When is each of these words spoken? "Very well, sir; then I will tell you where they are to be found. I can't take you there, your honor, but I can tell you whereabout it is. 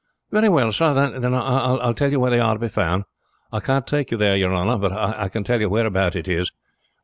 "Very 0.31 0.49
well, 0.49 0.71
sir; 0.71 0.95
then 1.19 1.31
I 1.35 1.73
will 1.85 1.93
tell 1.93 2.09
you 2.11 2.19
where 2.19 2.31
they 2.31 2.39
are 2.39 2.55
to 2.55 2.59
be 2.59 2.67
found. 2.69 3.03
I 3.51 3.59
can't 3.59 3.85
take 3.85 4.09
you 4.09 4.17
there, 4.17 4.35
your 4.35 4.51
honor, 4.51 4.79
but 4.79 4.91
I 4.91 5.29
can 5.29 5.43
tell 5.43 5.61
you 5.61 5.69
whereabout 5.69 6.15
it 6.15 6.27
is. 6.27 6.51